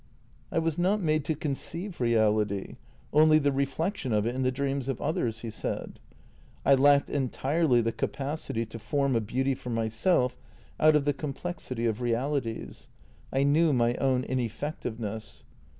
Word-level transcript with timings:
""I 0.51 0.57
was 0.57 0.79
not 0.79 0.99
made 0.99 1.23
to 1.25 1.35
conceive 1.35 2.01
reality, 2.01 2.77
only 3.13 3.37
the 3.37 3.51
reflection 3.51 4.11
of 4.11 4.25
it 4.25 4.33
in 4.33 4.41
the 4.41 4.51
dreams 4.51 4.87
of 4.87 4.99
others. 4.99 5.45
I 6.65 6.73
lacked 6.73 7.07
entirely 7.07 7.81
the 7.81 7.91
capacity 7.91 8.65
to 8.65 8.79
form 8.79 9.15
a 9.15 9.21
beauty 9.21 9.53
for 9.53 9.69
myself 9.69 10.35
out 10.79 10.95
of 10.95 11.05
the 11.05 11.13
complexity 11.13 11.85
of 11.85 12.01
realities; 12.01 12.87
I 13.31 13.43
knew 13.43 13.73
my 13.73 13.93
own 13.97 14.23
ineffectiveness. 14.23 15.43